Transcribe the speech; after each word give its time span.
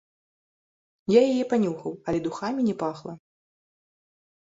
Я 1.19 1.23
яе 1.33 1.45
панюхаў, 1.53 1.91
але 2.09 2.19
духамі 2.31 2.61
не 2.73 2.77
пахла. 2.83 3.13